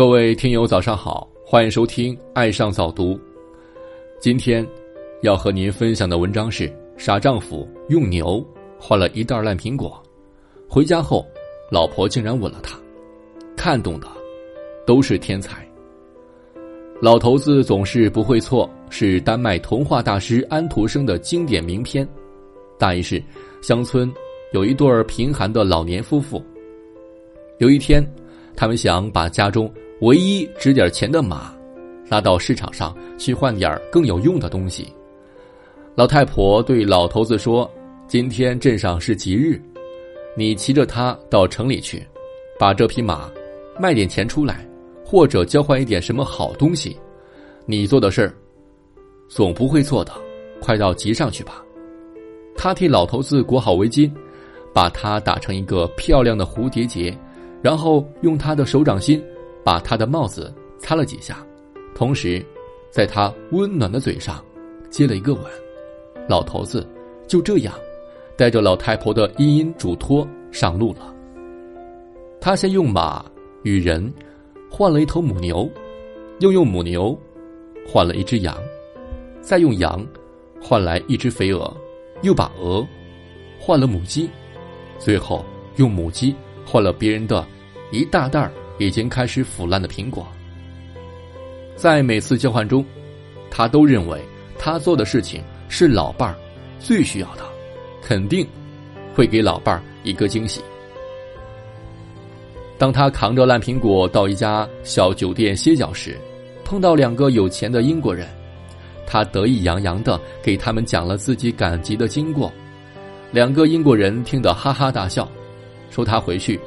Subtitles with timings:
[0.00, 3.12] 各位听友，早上好，欢迎收听《爱上早读》。
[4.18, 4.66] 今天
[5.20, 8.42] 要和您分享的文章是：傻丈夫用牛
[8.78, 10.02] 换了一袋烂苹果，
[10.66, 11.22] 回家后，
[11.70, 12.80] 老婆竟然吻了他。
[13.54, 14.08] 看懂的
[14.86, 15.68] 都是天才。
[17.02, 22.08] 老头子总是不会错，是丹麦童话大师安徒生的经典名篇。
[22.78, 23.22] 大意是，
[23.60, 24.10] 乡村
[24.54, 26.42] 有一对贫寒的老年夫妇。
[27.58, 28.02] 有一天，
[28.56, 31.54] 他们想把家中唯一值点钱的马，
[32.08, 34.90] 拉到市场上去换点更有用的东西。
[35.94, 37.70] 老太婆对老头子说
[38.08, 39.60] ：“今天镇上是吉日，
[40.34, 42.02] 你骑着它到城里去，
[42.58, 43.30] 把这匹马
[43.78, 44.66] 卖点钱出来，
[45.04, 46.96] 或者交换一点什么好东西。
[47.66, 48.34] 你做的事儿
[49.28, 50.12] 总不会错的，
[50.62, 51.62] 快到集上去吧。”
[52.56, 54.10] 他替老头子裹好围巾，
[54.72, 57.14] 把它打成一个漂亮的蝴蝶结。
[57.62, 59.22] 然后用他的手掌心，
[59.64, 61.44] 把他的帽子擦了几下，
[61.94, 62.44] 同时，
[62.90, 64.44] 在他温暖的嘴上，
[64.90, 65.42] 接了一个吻。
[66.28, 66.86] 老头子
[67.26, 67.74] 就这样，
[68.36, 71.14] 带着老太婆的殷殷嘱托上路了。
[72.40, 73.24] 他先用马
[73.62, 74.12] 与人
[74.70, 75.68] 换了一头母牛，
[76.38, 77.18] 又用母牛
[77.86, 78.56] 换了一只羊，
[79.40, 80.06] 再用羊
[80.60, 81.74] 换来一只肥鹅，
[82.22, 82.86] 又把鹅
[83.58, 84.30] 换了母鸡，
[84.98, 85.44] 最后
[85.76, 86.34] 用母鸡。
[86.66, 87.44] 换了别人的
[87.90, 88.48] 一大袋
[88.80, 90.26] 已经开始腐烂的苹果，
[91.76, 92.82] 在每次交换中，
[93.50, 94.18] 他都认为
[94.58, 96.34] 他做的事情是老伴儿
[96.78, 97.42] 最需要的，
[98.02, 98.48] 肯定
[99.14, 100.62] 会给老伴儿一个惊喜。
[102.78, 106.18] 当他扛着烂苹果到一家小酒店歇脚时，
[106.64, 108.26] 碰到两个有钱的英国人，
[109.06, 112.50] 他得意洋洋的给他们讲了自己赶集的经过，
[113.30, 115.30] 两个英国人听得哈哈大笑。
[115.90, 116.58] 说他回去，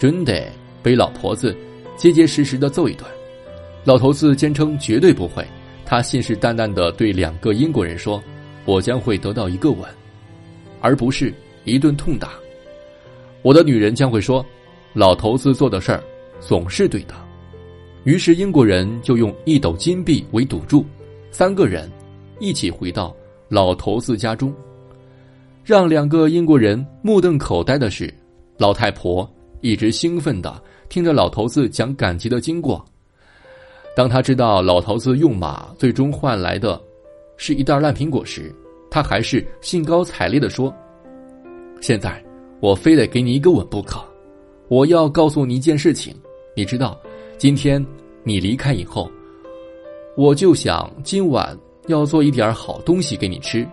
[0.00, 0.50] 准得
[0.82, 1.56] 被老婆子
[1.96, 3.04] 结结实实的揍一顿。
[3.84, 5.46] 老头子坚称绝对不会，
[5.84, 8.22] 他信誓旦旦的对两个英国人说
[8.64, 9.88] ：“我将会得到一个吻，
[10.80, 11.32] 而不是
[11.64, 12.32] 一顿痛打。”
[13.42, 14.44] 我的女人将会说
[14.92, 16.02] ：“老头子做的事儿
[16.40, 17.14] 总是对的。”
[18.04, 20.84] 于是英国人就用一斗金币为赌注，
[21.30, 21.90] 三个人
[22.38, 23.14] 一起回到
[23.48, 24.54] 老头子家中。
[25.64, 28.12] 让两个英国人目瞪口呆的是。
[28.58, 29.26] 老太婆
[29.60, 32.84] 一直兴奋的听着老头子讲赶集的经过。
[33.96, 36.80] 当他知道老头子用马最终换来的，
[37.36, 38.54] 是一袋烂苹果时，
[38.90, 40.72] 他还是兴高采烈的说
[41.82, 42.22] ：“现在
[42.60, 44.00] 我非得给你一个吻不可！
[44.68, 46.14] 我要告诉你一件事情，
[46.56, 46.98] 你知道，
[47.36, 47.84] 今天
[48.22, 49.10] 你离开以后，
[50.16, 53.66] 我就想今晚要做一点好东西给你吃。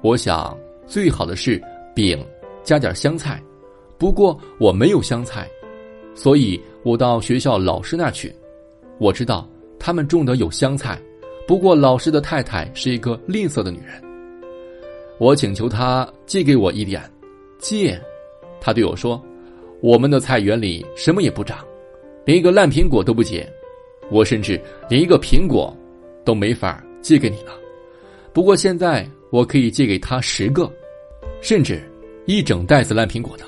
[0.00, 0.56] 我想
[0.86, 1.62] 最好的是
[1.94, 2.18] 饼
[2.64, 3.42] 加点香菜。”
[3.98, 5.48] 不过我没有香菜，
[6.14, 8.32] 所以我到学校老师那去。
[8.98, 9.48] 我知道
[9.78, 11.00] 他们种的有香菜，
[11.48, 14.00] 不过老师的太太是一个吝啬的女人。
[15.18, 17.02] 我请求他借给我一点，
[17.58, 18.00] 借。
[18.60, 19.20] 他对我说
[19.82, 21.58] ：“我们的菜园里什么也不长，
[22.24, 23.44] 连一个烂苹果都不结。
[24.10, 25.76] 我甚至连一个苹果
[26.24, 27.52] 都没法借给你了。
[28.32, 30.70] 不过现在我可以借给他十个，
[31.40, 31.82] 甚至
[32.26, 33.44] 一整袋子烂苹果的。”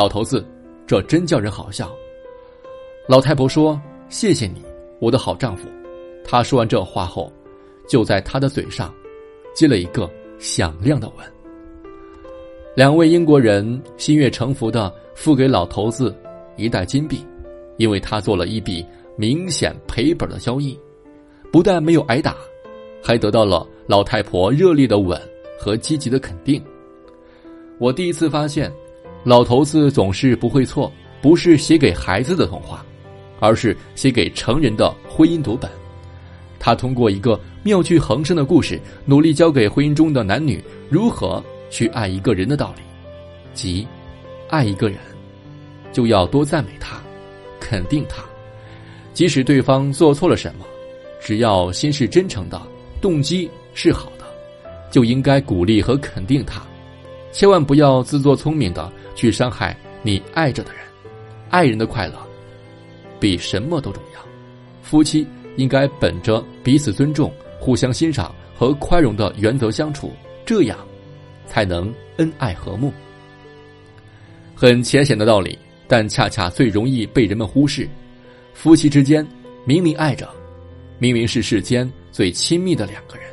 [0.00, 0.42] 老头子，
[0.86, 1.94] 这真叫人好笑。
[3.06, 3.78] 老太婆说
[4.08, 4.62] ：“谢谢你，
[4.98, 5.68] 我的好丈夫。”
[6.24, 7.30] 他说完这话后，
[7.86, 8.94] 就在他的嘴上
[9.54, 11.26] 接了一个响亮的吻。
[12.74, 16.16] 两位英国人心悦诚服的付给老头子
[16.56, 17.22] 一袋金币，
[17.76, 18.82] 因为他做了一笔
[19.16, 20.80] 明显赔本的交易，
[21.52, 22.34] 不但没有挨打，
[23.02, 25.20] 还得到了老太婆热烈的吻
[25.58, 26.64] 和积极的肯定。
[27.76, 28.72] 我第一次发现。
[29.24, 32.84] 老头子总是不会错，不是写给孩子的童话，
[33.38, 35.70] 而是写给成人的婚姻读本。
[36.58, 42.82] 他通过一个妙趣横生的故事，努力教给婚姻中的男女如何去爱一个人的道理，
[43.52, 43.86] 即
[44.48, 44.98] 爱一个人
[45.92, 47.00] 就要多赞美他，
[47.58, 48.22] 肯定他，
[49.12, 50.64] 即使对方做错了什么，
[51.20, 52.60] 只要心是真诚的，
[53.00, 54.24] 动机是好的，
[54.90, 56.62] 就应该鼓励和肯定他，
[57.32, 58.90] 千万不要自作聪明的。
[59.16, 60.80] 去伤害你爱着的人，
[61.50, 62.14] 爱人的快乐
[63.18, 64.20] 比什么都重要。
[64.82, 70.10] 夫妻应该本着彼此尊重、互相欣赏和宽容的原则相处，
[70.46, 70.78] 这样
[71.44, 72.90] 才能恩爱和睦。
[74.54, 77.86] 很浅显的道理，但恰恰最容易被人们忽视。
[78.54, 79.26] 夫妻之间
[79.66, 80.26] 明明爱着，
[80.98, 83.26] 明明是世间最亲密的两个人，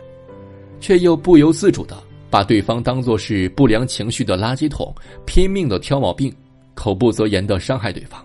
[0.81, 1.97] 却又不由自主的。
[2.37, 4.93] 把对方当作是不良情绪的垃圾桶，
[5.25, 6.31] 拼命的挑毛病，
[6.75, 8.23] 口不择言的伤害对方。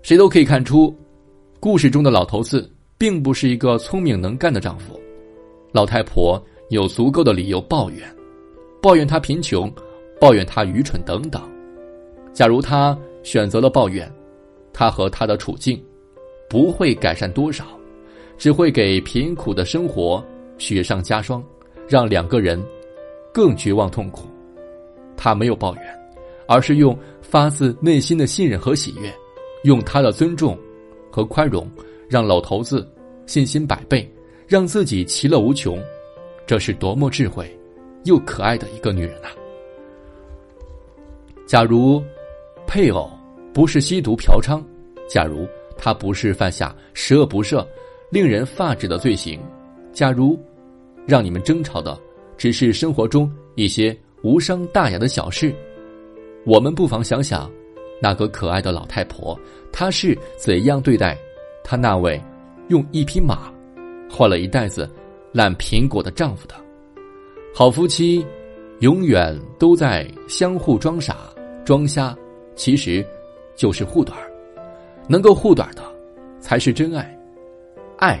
[0.00, 0.96] 谁都可以看出，
[1.60, 4.98] 故事中的老头子并不是一个聪明能干的丈夫，
[5.72, 8.10] 老太婆有足够的理由抱怨，
[8.80, 9.70] 抱怨他贫穷，
[10.18, 11.42] 抱怨他愚蠢等等。
[12.32, 14.10] 假如他选择了抱怨，
[14.72, 15.78] 他和他的处境
[16.48, 17.78] 不会改善多少，
[18.38, 20.24] 只会给贫苦的生活
[20.56, 21.44] 雪上加霜，
[21.86, 22.58] 让两个人
[23.32, 24.28] 更绝望痛苦。
[25.16, 26.00] 他没有抱怨，
[26.46, 29.12] 而是用发自内心的信任和喜悦，
[29.64, 30.58] 用他的尊重。
[31.14, 31.70] 和宽容，
[32.08, 32.90] 让老头子
[33.26, 34.10] 信心百倍，
[34.48, 35.78] 让自己其乐无穷，
[36.46, 37.54] 这是多么智慧
[38.04, 39.28] 又可爱的一个女人啊！
[41.46, 42.02] 假如
[42.66, 43.10] 配偶
[43.52, 44.58] 不是吸毒嫖娼，
[45.06, 45.46] 假如
[45.76, 47.62] 他不是犯下十恶不赦、
[48.08, 49.38] 令人发指的罪行，
[49.92, 50.40] 假如
[51.06, 52.00] 让你们争吵的
[52.42, 55.54] 只是生活中一些无伤大雅的小事，
[56.44, 57.48] 我们不妨想想。
[58.00, 59.38] 那个可爱的老太婆，
[59.70, 61.16] 她是怎样对待
[61.62, 62.20] 她那位
[62.66, 63.54] 用一匹马
[64.10, 64.90] 换了一袋子
[65.30, 66.56] 烂苹果的丈夫的？
[67.54, 68.26] 好夫妻
[68.80, 71.18] 永远都在相互装傻
[71.64, 72.12] 装瞎，
[72.56, 73.06] 其实
[73.54, 74.18] 就是护短
[75.06, 75.82] 能够护短的
[76.40, 77.16] 才是真爱。
[77.98, 78.20] 爱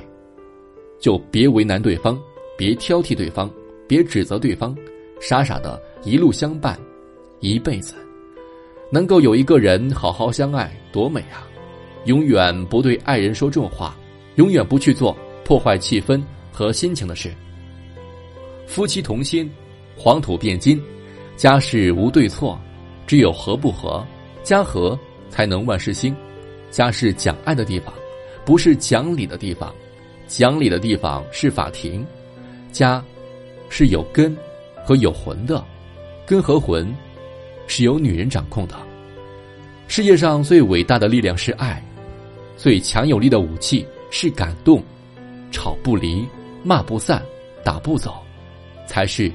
[1.00, 2.16] 就别为难对方，
[2.56, 3.50] 别挑剔对方，
[3.86, 4.76] 别指责对方，
[5.20, 6.78] 傻傻的一路相伴
[7.40, 7.94] 一辈子。
[8.90, 11.48] 能够有一个人好好相爱，多美啊！
[12.04, 13.96] 永远不对爱人说重话，
[14.34, 17.32] 永远不去做破坏气氛和心情的事。
[18.66, 19.50] 夫妻同心，
[19.96, 20.82] 黄土变金。
[21.36, 22.58] 家事无对错，
[23.06, 24.04] 只有和不和。
[24.42, 24.98] 家和
[25.30, 26.14] 才能万事兴。
[26.70, 27.94] 家是讲爱的地方，
[28.44, 29.72] 不是讲理的地方。
[30.26, 32.04] 讲理的地方是法庭。
[32.70, 33.02] 家
[33.74, 34.36] 是有根
[34.84, 35.64] 和有魂的，
[36.26, 36.94] 根和魂。
[37.68, 38.74] 是由女人掌控的。
[39.88, 41.82] 世界上最伟大的力量是爱，
[42.54, 44.82] 最强有力的武器是感动。
[45.50, 46.26] 吵不离，
[46.62, 47.22] 骂不散，
[47.64, 48.14] 打不走，
[48.86, 49.32] 才是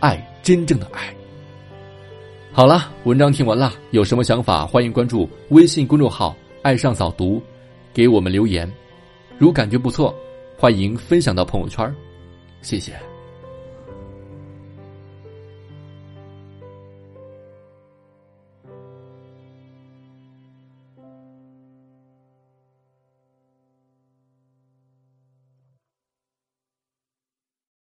[0.00, 1.14] 爱真正的爱。
[2.50, 7.40] 好了，文章听完了，有什么想法，欢迎关注微信公众号“爱上早读”，
[7.94, 8.68] 给我们留言。
[9.38, 10.12] 如感觉不错，
[10.56, 11.94] 欢迎分享到朋友圈，
[12.62, 13.15] 谢谢。